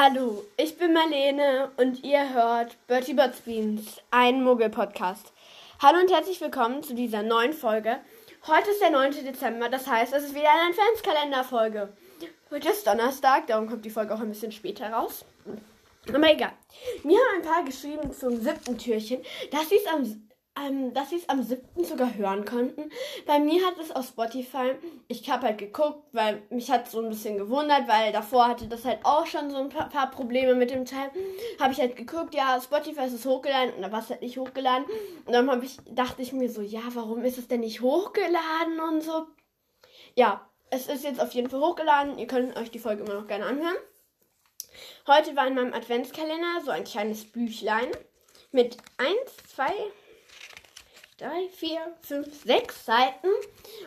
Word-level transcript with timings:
Hallo, 0.00 0.44
ich 0.56 0.78
bin 0.78 0.92
Marlene 0.92 1.72
und 1.76 2.04
ihr 2.04 2.32
hört 2.32 2.76
Bertie 2.86 3.14
Bots 3.14 3.40
Beans, 3.40 4.00
ein 4.12 4.44
Muggel-Podcast. 4.44 5.32
Hallo 5.82 5.98
und 5.98 6.12
herzlich 6.12 6.40
willkommen 6.40 6.84
zu 6.84 6.94
dieser 6.94 7.24
neuen 7.24 7.52
Folge. 7.52 7.98
Heute 8.46 8.70
ist 8.70 8.80
der 8.80 8.90
9. 8.90 9.24
Dezember, 9.24 9.68
das 9.68 9.88
heißt, 9.88 10.12
es 10.12 10.22
ist 10.22 10.36
wieder 10.36 10.52
eine 10.52 10.70
Adventskalender-Folge. 10.70 11.88
Heute 12.48 12.68
ist 12.68 12.86
Donnerstag, 12.86 13.48
darum 13.48 13.68
kommt 13.68 13.84
die 13.84 13.90
Folge 13.90 14.14
auch 14.14 14.20
ein 14.20 14.28
bisschen 14.28 14.52
später 14.52 14.88
raus. 14.88 15.24
Aber 16.06 16.30
egal. 16.30 16.52
Mir 17.02 17.18
haben 17.18 17.42
ein 17.42 17.50
paar 17.50 17.64
geschrieben 17.64 18.12
zum 18.12 18.40
siebten 18.40 18.78
Türchen, 18.78 19.20
dass 19.50 19.68
sie 19.68 19.78
es 19.78 19.86
am 19.88 20.27
ähm, 20.66 20.94
dass 20.94 21.10
sie 21.10 21.16
es 21.16 21.28
am 21.28 21.42
7. 21.42 21.84
sogar 21.84 22.14
hören 22.14 22.44
konnten. 22.44 22.90
Bei 23.26 23.38
mir 23.38 23.64
hat 23.66 23.78
es 23.78 23.90
auf 23.94 24.06
Spotify, 24.06 24.72
ich 25.08 25.28
habe 25.30 25.46
halt 25.46 25.58
geguckt, 25.58 26.02
weil 26.12 26.42
mich 26.50 26.70
hat 26.70 26.90
so 26.90 27.00
ein 27.00 27.08
bisschen 27.08 27.36
gewundert, 27.36 27.88
weil 27.88 28.12
davor 28.12 28.48
hatte 28.48 28.66
das 28.66 28.84
halt 28.84 29.00
auch 29.04 29.26
schon 29.26 29.50
so 29.50 29.56
ein 29.56 29.68
paar, 29.68 29.88
paar 29.88 30.10
Probleme 30.10 30.54
mit 30.54 30.70
dem 30.70 30.84
Teil. 30.84 31.10
Habe 31.60 31.72
ich 31.72 31.80
halt 31.80 31.96
geguckt, 31.96 32.34
ja, 32.34 32.60
Spotify 32.60 33.04
ist 33.06 33.14
es 33.14 33.26
hochgeladen 33.26 33.74
und 33.74 33.82
da 33.82 33.92
war 33.92 34.00
es 34.00 34.10
halt 34.10 34.22
nicht 34.22 34.38
hochgeladen. 34.38 34.86
Und 35.26 35.32
dann 35.32 35.50
habe 35.50 35.64
ich, 35.64 35.76
dachte 35.90 36.22
ich 36.22 36.32
mir 36.32 36.50
so, 36.50 36.62
ja, 36.62 36.82
warum 36.94 37.24
ist 37.24 37.38
es 37.38 37.48
denn 37.48 37.60
nicht 37.60 37.80
hochgeladen 37.80 38.80
und 38.88 39.02
so. 39.02 39.26
Ja, 40.14 40.48
es 40.70 40.88
ist 40.88 41.04
jetzt 41.04 41.20
auf 41.20 41.32
jeden 41.32 41.50
Fall 41.50 41.60
hochgeladen. 41.60 42.18
Ihr 42.18 42.26
könnt 42.26 42.56
euch 42.56 42.70
die 42.70 42.78
Folge 42.78 43.04
immer 43.04 43.14
noch 43.14 43.26
gerne 43.26 43.46
anhören. 43.46 43.76
Heute 45.06 45.34
war 45.36 45.46
in 45.46 45.54
meinem 45.54 45.72
Adventskalender 45.72 46.60
so 46.64 46.70
ein 46.70 46.84
kleines 46.84 47.24
Büchlein 47.24 47.90
mit 48.52 48.76
1, 48.98 49.16
2, 49.54 49.64
drei, 51.18 51.48
vier, 51.48 51.80
fünf, 52.00 52.44
sechs 52.44 52.86
Seiten. 52.86 53.28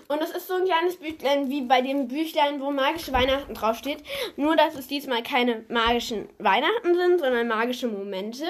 Und 0.10 0.22
es 0.22 0.32
ist 0.32 0.48
so 0.48 0.56
ein 0.56 0.66
kleines 0.66 0.98
Büchlein 0.98 1.50
wie 1.50 1.62
bei 1.62 1.82
dem 1.82 2.08
Büchlein, 2.10 2.60
wo 2.60 2.72
magische 2.72 3.14
Weihnachten 3.14 3.54
draufsteht. 3.54 4.04
Nur, 4.36 4.56
dass 4.58 4.76
es 4.76 4.88
diesmal 4.88 5.24
keine 5.24 5.66
magischen 5.70 6.30
Weihnachten 6.40 6.94
sind, 6.96 7.20
sondern 7.20 7.48
magische 7.48 7.88
Momente. 7.88 8.46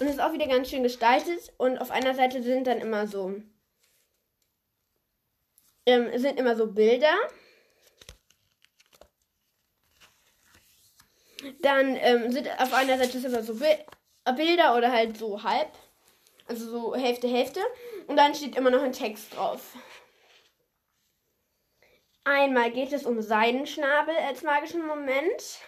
Und 0.00 0.06
es 0.06 0.14
ist 0.14 0.20
auch 0.20 0.32
wieder 0.32 0.48
ganz 0.48 0.68
schön 0.68 0.82
gestaltet. 0.82 1.52
Und 1.56 1.78
auf 1.78 1.92
einer 1.92 2.14
Seite 2.14 2.42
sind 2.42 2.66
dann 2.66 2.78
immer 2.78 3.06
so, 3.06 3.34
ähm, 5.86 6.18
sind 6.18 6.38
immer 6.40 6.56
so 6.56 6.66
Bilder. 6.66 7.14
Dann 11.60 11.96
ähm, 11.96 12.32
sind 12.32 12.48
auf 12.60 12.74
einer 12.74 12.98
Seite 12.98 13.18
immer 13.18 13.42
so 13.44 13.54
Bilder 13.54 14.76
oder 14.76 14.90
halt 14.90 15.16
so 15.16 15.44
halb. 15.44 15.70
Also 16.48 16.70
so 16.70 16.94
Hälfte, 16.94 17.28
Hälfte. 17.28 17.60
Und 18.06 18.16
dann 18.16 18.34
steht 18.34 18.56
immer 18.56 18.70
noch 18.70 18.82
ein 18.82 18.92
Text 18.92 19.36
drauf. 19.36 19.76
Einmal 22.24 22.72
geht 22.72 22.92
es 22.92 23.06
um 23.06 23.22
Seidenschnabel 23.22 24.16
als 24.16 24.42
magischen 24.42 24.84
Moment. 24.84 25.60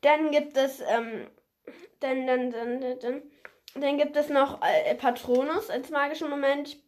Dann 0.00 0.30
gibt 0.30 0.56
es, 0.56 0.80
ähm, 0.80 1.30
dann, 2.00 2.26
dann, 2.26 2.50
dann, 2.50 2.80
dann, 2.80 2.98
dann, 3.00 3.22
dann 3.74 3.98
gibt 3.98 4.16
es 4.16 4.30
noch 4.30 4.62
äh, 4.62 4.94
Patronus 4.94 5.68
als 5.68 5.90
magischen 5.90 6.30
Moment. 6.30 6.78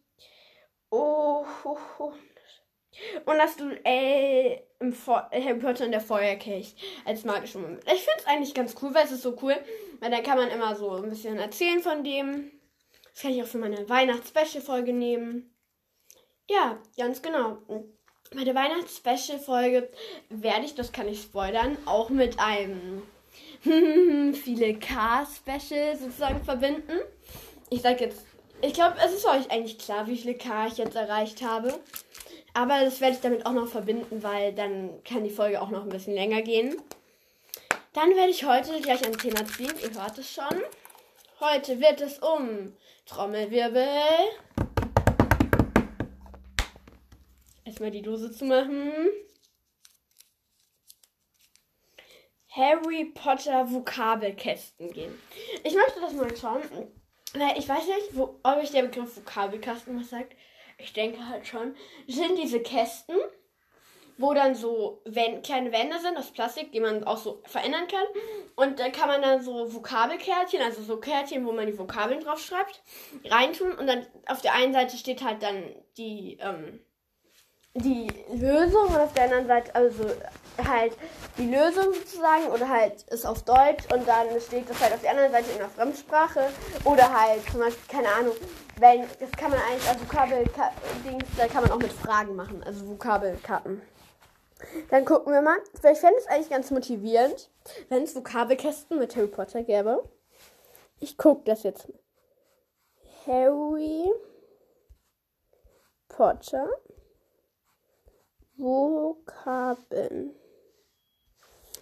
Oh, 0.89 1.45
oh, 1.63 1.77
oh. 1.99 2.13
Und 3.25 3.37
das 3.37 3.55
du 3.55 3.69
äh, 3.83 4.61
im 4.79 4.95
Harry 5.07 5.55
Potter 5.55 5.85
und 5.85 5.91
der 5.91 6.01
Feuerkelch 6.01 6.75
als 7.05 7.23
magischen 7.23 7.61
Moment. 7.61 7.83
Ich 7.85 8.03
finde 8.03 8.19
es 8.19 8.27
eigentlich 8.27 8.53
ganz 8.53 8.75
cool, 8.81 8.93
weil 8.93 9.05
es 9.05 9.11
ist 9.11 9.23
so 9.23 9.37
cool. 9.41 9.55
Weil 10.03 10.11
da 10.11 10.19
kann 10.19 10.37
man 10.37 10.49
immer 10.49 10.75
so 10.75 10.91
ein 10.91 11.09
bisschen 11.09 11.37
erzählen 11.39 11.79
von 11.79 12.03
dem. 12.03 12.51
Das 13.13 13.21
kann 13.21 13.31
ich 13.31 13.41
auch 13.41 13.47
für 13.47 13.57
meine 13.57 13.87
Weihnachts-Special-Folge 13.87 14.91
nehmen. 14.91 15.55
Ja, 16.49 16.77
ganz 16.97 17.21
genau. 17.21 17.59
Meine 18.35 18.53
Weihnachts-Special-Folge 18.53 19.89
werde 20.27 20.65
ich, 20.65 20.75
das 20.75 20.91
kann 20.91 21.07
ich 21.07 21.21
spoilern, 21.21 21.77
auch 21.85 22.09
mit 22.09 22.37
einem 22.37 23.03
viele 24.33 24.73
K-Special 24.73 25.95
sozusagen 25.95 26.43
verbinden. 26.43 26.99
Ich 27.69 27.81
sag 27.81 28.01
jetzt, 28.01 28.25
ich 28.61 28.73
glaube, 28.73 28.97
es 29.05 29.13
ist 29.13 29.25
euch 29.25 29.49
eigentlich 29.51 29.77
klar, 29.77 30.05
wie 30.07 30.17
viele 30.17 30.35
K 30.35 30.67
ich 30.67 30.79
jetzt 30.79 30.97
erreicht 30.97 31.41
habe. 31.41 31.79
Aber 32.53 32.81
das 32.83 32.99
werde 32.99 33.15
ich 33.15 33.21
damit 33.21 33.45
auch 33.45 33.53
noch 33.53 33.69
verbinden, 33.69 34.21
weil 34.21 34.51
dann 34.51 35.01
kann 35.05 35.23
die 35.23 35.29
Folge 35.29 35.61
auch 35.61 35.69
noch 35.69 35.83
ein 35.83 35.89
bisschen 35.89 36.13
länger 36.13 36.41
gehen. 36.41 36.75
Dann 37.93 38.15
werde 38.15 38.31
ich 38.31 38.43
heute 38.43 38.81
gleich 38.81 39.05
ein 39.05 39.15
Thema 39.17 39.45
ziehen. 39.45 39.71
Ihr 39.81 39.93
hört 39.93 40.17
es 40.17 40.33
schon. 40.33 40.63
Heute 41.39 41.79
wird 41.79 42.01
es 42.01 42.17
um 42.17 42.75
Trommelwirbel. 43.05 43.87
Erstmal 47.65 47.91
die 47.91 48.01
Dose 48.01 48.31
zu 48.31 48.45
machen. 48.45 48.91
Harry 52.49 53.11
Potter 53.13 53.71
Vokabelkästen 53.71 54.91
gehen. 54.91 55.13
Ich 55.63 55.75
möchte 55.75 56.01
das 56.01 56.13
mal 56.13 56.35
schauen. 56.35 56.63
Ich 57.57 57.69
weiß 57.69 57.85
nicht, 57.87 58.15
wo, 58.15 58.39
ob 58.41 58.57
euch 58.57 58.71
der 58.71 58.83
Begriff 58.83 59.15
Vokabelkasten 59.17 59.99
was 59.99 60.09
sagt. 60.09 60.35
Ich 60.79 60.93
denke 60.93 61.27
halt 61.27 61.45
schon. 61.45 61.75
Sind 62.07 62.37
diese 62.39 62.59
Kästen, 62.59 63.17
wo 64.17 64.33
dann 64.33 64.55
so 64.55 65.01
wenn, 65.05 65.41
kleine 65.41 65.71
Wände 65.71 65.99
sind 65.99 66.17
aus 66.17 66.31
Plastik, 66.31 66.71
die 66.71 66.79
man 66.79 67.03
auch 67.03 67.17
so 67.17 67.41
verändern 67.45 67.87
kann. 67.87 68.05
Und 68.55 68.79
da 68.79 68.89
kann 68.89 69.07
man 69.07 69.21
dann 69.21 69.41
so 69.41 69.73
Vokabelkärtchen, 69.73 70.61
also 70.61 70.81
so 70.83 70.97
Kärtchen, 70.97 71.45
wo 71.45 71.51
man 71.51 71.67
die 71.67 71.77
Vokabeln 71.77 72.21
drauf 72.21 72.39
schreibt, 72.39 72.81
reintun. 73.25 73.73
Und 73.73 73.87
dann 73.87 74.05
auf 74.27 74.41
der 74.41 74.53
einen 74.53 74.73
Seite 74.73 74.97
steht 74.97 75.23
halt 75.23 75.41
dann 75.41 75.63
die, 75.97 76.37
ähm, 76.41 76.79
die 77.75 78.07
Lösung 78.31 78.87
und 78.89 78.99
auf 78.99 79.13
der 79.13 79.23
anderen 79.23 79.47
Seite, 79.47 79.73
also 79.73 80.05
halt 80.67 80.95
die 81.39 81.49
Lösung 81.49 81.91
sozusagen 81.93 82.45
oder 82.47 82.69
halt 82.69 83.01
ist 83.09 83.25
auf 83.25 83.43
Deutsch 83.43 83.85
und 83.91 84.07
dann 84.07 84.27
steht 84.39 84.69
das 84.69 84.79
halt 84.79 84.93
auf 84.93 85.01
der 85.01 85.11
anderen 85.11 85.31
Seite 85.31 85.51
in 85.51 85.57
der 85.57 85.69
Fremdsprache 85.69 86.49
oder 86.83 87.11
halt 87.11 87.41
zum 87.49 87.61
Beispiel, 87.61 87.87
keine 87.87 88.09
Ahnung, 88.09 88.35
wenn, 88.79 89.01
das 89.19 89.31
kann 89.31 89.49
man 89.49 89.59
eigentlich, 89.59 89.89
also 89.89 90.01
Vokabel-Dings, 90.01 91.25
da 91.35 91.47
kann 91.47 91.63
man 91.63 91.71
auch 91.71 91.79
mit 91.79 91.91
Fragen 91.91 92.35
machen, 92.35 92.61
also 92.63 92.87
Vokabelkarten. 92.87 93.81
Dann 94.89 95.05
gucken 95.05 95.33
wir 95.33 95.41
mal. 95.41 95.57
Ich 95.75 95.99
fände 95.99 96.17
es 96.17 96.27
eigentlich 96.27 96.49
ganz 96.49 96.71
motivierend, 96.71 97.49
wenn 97.89 98.03
es 98.03 98.15
Vokabelkästen 98.15 98.97
mit 98.99 99.15
Harry 99.15 99.27
Potter 99.27 99.63
gäbe. 99.63 100.03
Ich 100.99 101.17
gucke 101.17 101.43
das 101.45 101.63
jetzt. 101.63 101.91
Harry 103.25 104.11
Potter 106.07 106.69
Vokabeln. 108.57 110.35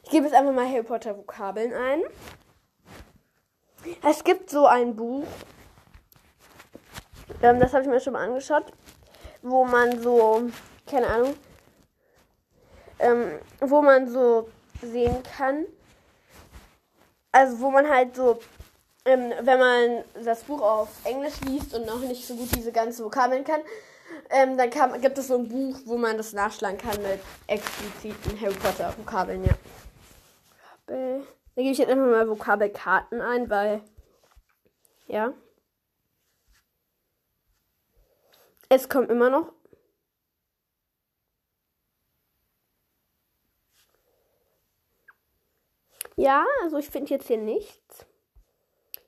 Ich 0.04 0.10
gebe 0.10 0.26
jetzt 0.26 0.36
einfach 0.36 0.54
mal 0.54 0.68
Harry 0.68 0.84
Potter 0.84 1.18
Vokabeln 1.18 1.74
ein. 1.74 2.04
Es 4.08 4.24
gibt 4.24 4.50
so 4.50 4.68
ein 4.68 4.96
Buch, 4.96 5.26
ähm, 7.42 7.60
das 7.60 7.74
habe 7.74 7.84
ich 7.84 7.90
mir 7.90 8.00
schon 8.00 8.14
mal 8.14 8.28
angeschaut, 8.28 8.66
wo 9.42 9.66
man 9.66 10.02
so, 10.02 10.44
keine 10.86 11.08
Ahnung, 11.08 11.36
ähm, 13.02 13.40
wo 13.60 13.82
man 13.82 14.08
so 14.08 14.50
sehen 14.82 15.22
kann, 15.36 15.66
also 17.32 17.60
wo 17.60 17.72
man 17.72 17.90
halt 17.90 18.16
so, 18.16 18.40
ähm, 19.06 19.34
wenn 19.42 19.60
man 19.60 20.04
das 20.24 20.44
Buch 20.44 20.62
auf 20.62 20.90
Englisch 21.04 21.40
liest 21.42 21.74
und 21.74 21.86
noch 21.86 22.00
nicht 22.00 22.26
so 22.26 22.36
gut 22.36 22.56
diese 22.56 22.72
ganzen 22.72 23.06
Vokabeln 23.06 23.44
kann, 23.44 23.62
ähm, 24.30 24.58
dann 24.58 24.70
kann, 24.70 25.00
gibt 25.02 25.18
es 25.18 25.28
so 25.28 25.38
ein 25.38 25.48
Buch, 25.48 25.80
wo 25.86 25.98
man 25.98 26.18
das 26.18 26.34
nachschlagen 26.34 26.78
kann 26.78 27.02
mit 27.02 27.20
expliziten 27.48 28.40
Harry 28.40 28.56
Potter 28.56 28.94
Vokabeln, 28.98 29.44
ja. 29.44 29.54
Da 30.88 31.22
gebe 31.56 31.72
ich 31.72 31.78
jetzt 31.78 31.90
einfach 31.90 32.06
mal 32.06 32.30
Vokabelkarten 32.30 33.22
ein, 33.22 33.50
weil, 33.50 33.82
ja. 35.08 35.34
Es 38.70 38.90
kommt 38.90 39.10
immer 39.10 39.30
noch 39.30 39.52
Ja, 46.22 46.46
also 46.62 46.78
ich 46.78 46.88
finde 46.88 47.10
jetzt 47.10 47.26
hier 47.26 47.40
nichts. 47.40 48.06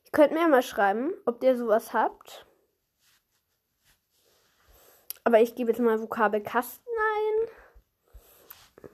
Ihr 0.04 0.10
könnt 0.10 0.32
mir 0.32 0.40
ja 0.40 0.48
mal 0.48 0.64
schreiben, 0.64 1.14
ob 1.26 1.44
ihr 1.44 1.56
sowas 1.56 1.92
habt. 1.92 2.44
Aber 5.22 5.38
ich 5.40 5.54
gebe 5.54 5.70
jetzt 5.70 5.78
mal 5.78 6.02
Vokabelkasten 6.02 6.92
ein. 7.12 8.90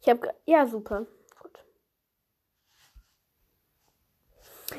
Ich 0.00 0.08
habe 0.08 0.32
ja 0.46 0.68
super. 0.68 1.04
Gut. 1.40 1.64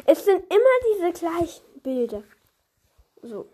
Es 0.06 0.24
sind 0.24 0.46
immer 0.46 0.76
diese 0.94 1.12
gleichen 1.12 1.82
Bilder. 1.82 2.24
So. 3.22 3.50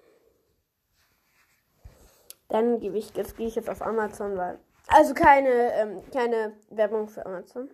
Dann 2.50 2.80
gebe 2.80 3.00
ich 3.00 3.16
jetzt 3.16 3.36
gehe 3.36 3.48
ich 3.48 3.56
jetzt 3.56 3.70
auf 3.70 3.82
Amazon, 3.82 4.38
weil 4.38 4.60
also 4.92 5.14
keine, 5.14 5.74
ähm, 5.74 6.04
keine 6.12 6.54
Werbung 6.70 7.08
für 7.08 7.26
Amazon. 7.26 7.70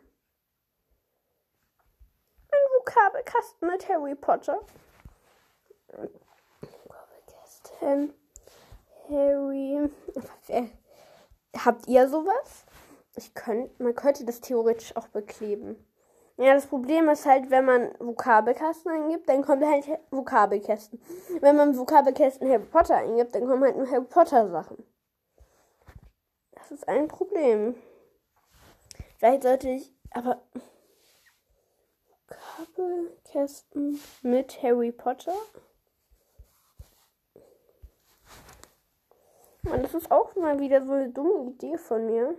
Ein 2.49 2.59
Vokabelkasten 2.77 3.67
mit 3.67 3.89
Harry 3.89 4.15
Potter. 4.15 4.59
Vokabelkasten. 6.61 8.13
Harry. 9.09 9.89
Habt 11.65 11.87
ihr 11.87 12.07
sowas? 12.07 12.65
Ich 13.15 13.33
könnt, 13.33 13.79
man 13.79 13.95
könnte 13.95 14.25
das 14.25 14.41
theoretisch 14.41 14.95
auch 14.95 15.07
bekleben. 15.07 15.83
Ja, 16.37 16.53
das 16.53 16.67
Problem 16.67 17.09
ist 17.09 17.25
halt, 17.25 17.49
wenn 17.49 17.65
man 17.65 17.95
Vokabelkasten 17.97 18.91
eingibt, 18.91 19.27
dann 19.27 19.43
kommt 19.43 19.65
halt 19.65 19.85
Vokabelkästen. 20.11 21.01
Wenn 21.41 21.55
man 21.55 21.75
Vokabelkästen 21.75 22.47
Harry 22.47 22.63
Potter 22.63 22.97
eingibt, 22.97 23.33
dann 23.33 23.47
kommen 23.47 23.63
halt 23.63 23.75
nur 23.75 23.89
Harry 23.89 24.05
Potter 24.05 24.47
Sachen. 24.49 24.85
Das 26.67 26.79
ist 26.79 26.87
ein 26.89 27.07
Problem. 27.07 27.75
Vielleicht 29.17 29.43
sollte 29.43 29.69
ich, 29.69 29.93
aber 30.11 30.41
Vokabelkästen 32.27 34.01
mit 34.21 34.61
Harry 34.61 34.91
Potter? 34.91 35.33
Und 39.63 39.81
das 39.81 39.93
ist 39.93 40.11
auch 40.11 40.35
mal 40.35 40.59
wieder 40.59 40.83
so 40.83 40.91
eine 40.91 41.09
dumme 41.09 41.51
Idee 41.51 41.77
von 41.77 42.05
mir. 42.05 42.35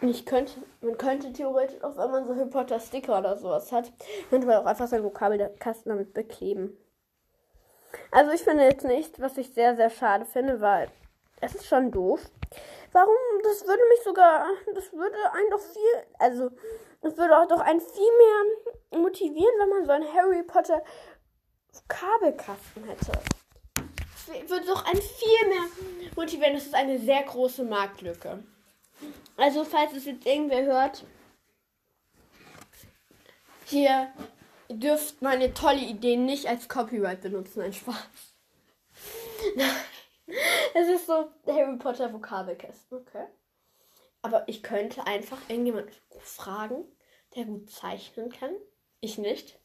Ich 0.00 0.26
könnte, 0.26 0.54
man 0.80 0.98
könnte 0.98 1.32
theoretisch 1.32 1.82
auch, 1.84 1.96
wenn 1.98 2.10
man 2.10 2.26
so 2.26 2.34
Harry 2.34 2.50
Potter 2.50 2.80
Sticker 2.80 3.16
oder 3.16 3.36
sowas 3.36 3.70
hat, 3.70 3.92
könnte 4.28 4.48
man 4.48 4.56
auch 4.56 4.66
einfach 4.66 4.88
seinen 4.88 5.04
Vokabelkasten 5.04 5.90
damit 5.90 6.14
bekleben. 6.14 6.76
Also 8.10 8.32
ich 8.32 8.42
finde 8.42 8.64
jetzt 8.64 8.84
nicht, 8.84 9.20
was 9.20 9.38
ich 9.38 9.54
sehr, 9.54 9.76
sehr 9.76 9.90
schade 9.90 10.24
finde, 10.24 10.60
weil 10.60 10.90
es 11.40 11.54
ist 11.54 11.66
schon 11.66 11.90
doof. 11.90 12.20
Warum? 12.92 13.16
Das 13.42 13.66
würde 13.66 13.82
mich 13.90 14.02
sogar, 14.02 14.46
das 14.74 14.92
würde 14.92 15.16
einen 15.32 15.50
doch 15.50 15.60
viel, 15.60 16.06
also 16.18 16.50
das 17.00 17.16
würde 17.16 17.38
auch 17.38 17.46
doch 17.46 17.60
einen 17.60 17.80
viel 17.80 18.10
mehr 18.18 19.00
motivieren, 19.00 19.54
wenn 19.58 19.68
man 19.68 19.84
so 19.84 19.92
einen 19.92 20.12
Harry 20.12 20.42
Potter 20.42 20.82
Vokabelkasten 21.72 22.84
hätte. 22.84 23.12
Das 24.26 24.50
würde 24.50 24.66
doch 24.66 24.84
einen 24.84 25.00
viel 25.00 25.48
mehr 25.48 25.64
motivieren. 26.16 26.54
Das 26.54 26.66
ist 26.66 26.74
eine 26.74 26.98
sehr 26.98 27.22
große 27.22 27.64
Marktlücke. 27.64 28.42
Also, 29.36 29.64
falls 29.64 29.92
es 29.92 30.04
jetzt 30.04 30.26
irgendwer 30.26 30.64
hört, 30.64 31.04
hier 33.64 34.12
dürft 34.68 35.22
meine 35.22 35.54
tolle 35.54 35.80
Idee 35.80 36.16
nicht 36.16 36.46
als 36.46 36.68
Copyright 36.68 37.20
benutzen. 37.22 37.62
Ein 37.62 37.72
Spaß. 37.72 38.08
Es 40.74 40.88
ist 40.88 41.06
so 41.06 41.30
Harry 41.46 41.76
Potter 41.78 42.12
Vokabelkästen, 42.12 42.98
okay. 42.98 43.26
Aber 44.22 44.46
ich 44.48 44.62
könnte 44.62 45.06
einfach 45.06 45.38
irgendjemand 45.48 45.90
fragen, 46.20 46.84
der 47.34 47.44
gut 47.44 47.70
zeichnen 47.70 48.30
kann. 48.30 48.54
Ich 49.00 49.16
nicht. 49.18 49.58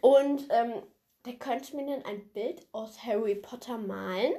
Und 0.00 0.46
ähm, 0.50 0.82
der 1.24 1.34
könnte 1.34 1.76
mir 1.76 1.86
dann 1.86 2.04
ein 2.04 2.28
Bild 2.30 2.66
aus 2.72 3.04
Harry 3.04 3.34
Potter 3.34 3.78
malen. 3.78 4.34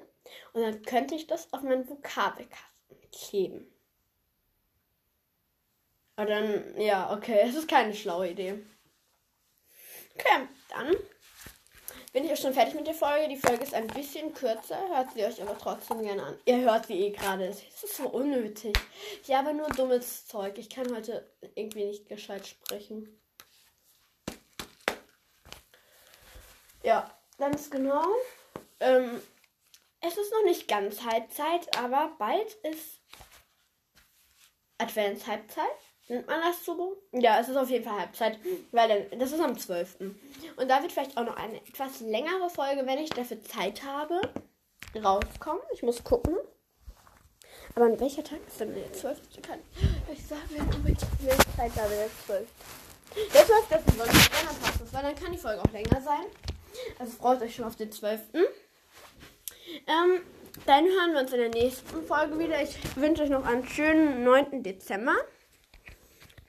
Und 0.54 0.62
dann 0.62 0.82
könnte 0.84 1.16
ich 1.16 1.28
das 1.28 1.52
auf 1.54 1.62
meinen 1.62 1.90
Vokabelkasten 1.90 2.98
kleben. 3.12 3.68
Aber 6.16 6.30
dann, 6.30 6.80
ja, 6.80 7.12
okay, 7.14 7.40
es 7.44 7.56
ist 7.56 7.68
keine 7.68 7.94
schlaue 7.96 8.30
Idee. 8.30 8.62
Okay, 10.16 10.48
dann 10.70 10.96
bin 12.12 12.26
ich 12.26 12.32
auch 12.32 12.38
schon 12.38 12.54
fertig 12.54 12.76
mit 12.76 12.88
der 12.88 12.94
Folge. 12.94 13.28
Die 13.30 13.38
Folge 13.38 13.64
ist 13.64 13.74
ein 13.74 13.88
bisschen 13.88 14.34
kürzer, 14.34 14.78
hört 14.90 15.14
sie 15.14 15.24
euch 15.24 15.42
aber 15.42 15.58
trotzdem 15.58 16.02
gerne 16.02 16.24
an. 16.24 16.38
Ihr 16.46 16.60
hört 16.60 16.88
sie 16.88 17.00
eh 17.00 17.12
gerade. 17.12 17.46
Es 17.46 17.62
ist 17.62 17.98
so 17.98 18.10
unnötig. 18.10 18.78
Ich 19.24 19.34
habe 19.34 19.54
nur 19.54 19.70
dummes 19.70 20.28
Zeug. 20.28 20.58
Ich 20.58 20.70
kann 20.70 20.94
heute 20.94 21.32
irgendwie 21.56 21.86
nicht 21.86 22.08
gescheit 22.08 22.46
sprechen. 22.46 23.18
Ja, 26.84 27.10
ganz 27.38 27.70
genau. 27.70 28.06
Ähm, 28.80 29.22
es 30.02 30.18
ist 30.18 30.32
noch 30.32 30.44
nicht 30.46 30.68
ganz 30.68 31.04
Halbzeit, 31.04 31.78
aber 31.78 32.16
bald 32.18 32.54
ist 32.64 33.02
Advents-Halbzeit. 34.80 35.91
Nennt 36.12 36.28
man 36.28 36.42
das 36.42 36.66
so? 36.66 36.98
Ja, 37.14 37.40
es 37.40 37.48
ist 37.48 37.56
auf 37.56 37.70
jeden 37.70 37.86
Fall 37.86 38.02
Halbzeit, 38.02 38.38
weil 38.74 39.08
das 39.18 39.32
ist 39.32 39.40
am 39.40 39.58
12. 39.58 39.96
Und 40.58 40.68
da 40.68 40.82
wird 40.82 40.92
vielleicht 40.92 41.16
auch 41.16 41.26
noch 41.26 41.38
eine 41.38 41.56
etwas 41.56 42.02
längere 42.02 42.50
Folge, 42.50 42.86
wenn 42.86 43.00
ich 43.00 43.12
dafür 43.12 43.42
Zeit 43.42 43.82
habe, 43.86 44.20
rauskommen. 45.02 45.62
Ich 45.74 45.84
muss 45.84 46.04
gucken. 46.04 46.36
Aber 47.76 47.86
an 47.86 47.98
welcher 47.98 48.26
Tag 48.26 48.40
ist 48.46 48.60
denn 48.60 48.76
der 48.76 48.92
12. 48.92 49.22
Kann 49.42 49.60
ich 50.12 50.28
sagen, 50.28 50.42
aber 50.60 50.90
ich 50.90 50.98
Zeit 51.56 51.72
habe, 51.78 51.96
der 51.96 52.10
12. 52.26 52.50
Der 53.34 53.46
12. 53.46 53.62
ist 53.62 53.72
ein 53.72 53.98
Sonntag, 53.98 54.32
dann 54.46 54.60
passt 54.60 54.94
weil 54.94 55.04
dann 55.04 55.16
kann 55.16 55.32
die 55.32 55.38
Folge 55.38 55.62
auch 55.62 55.72
länger 55.72 56.02
sein. 56.02 56.26
Also 57.00 57.14
freut 57.14 57.42
euch 57.42 57.56
schon 57.56 57.64
auf 57.64 57.78
den 57.78 57.90
12. 57.90 58.20
Ähm, 58.34 60.22
dann 60.66 60.84
hören 60.84 61.14
wir 61.14 61.22
uns 61.22 61.32
in 61.32 61.40
der 61.40 61.50
nächsten 61.52 62.06
Folge 62.06 62.38
wieder. 62.38 62.62
Ich 62.62 62.78
wünsche 62.98 63.24
euch 63.24 63.30
noch 63.30 63.46
einen 63.46 63.66
schönen 63.66 64.26
9. 64.26 64.62
Dezember. 64.62 65.16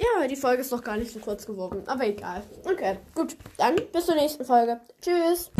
Ja, 0.03 0.27
die 0.27 0.37
Folge 0.37 0.63
ist 0.63 0.73
noch 0.73 0.83
gar 0.83 0.97
nicht 0.97 1.13
so 1.13 1.21
kurz 1.21 1.47
geworden, 1.47 1.83
aber 1.87 2.07
egal. 2.07 2.43
Okay, 2.65 2.99
gut. 3.15 3.37
Dann 3.57 3.77
bis 3.93 4.07
zur 4.07 4.17
nächsten 4.17 4.45
Folge. 4.45 4.81
Tschüss. 5.01 5.51